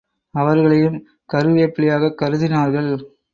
[0.33, 0.97] அவர்களையும்
[1.33, 2.91] கருவேப்பிலையாக கருதினார்கள்.